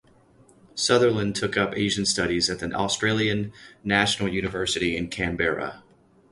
Sutherland 0.73 1.35
took 1.35 1.55
up 1.55 1.77
Asian 1.77 2.07
studies 2.07 2.49
at 2.49 2.57
the 2.57 2.73
Australian 2.73 3.53
National 3.83 4.27
University 4.29 4.97
in 4.97 5.09
Canberra. 5.09 5.83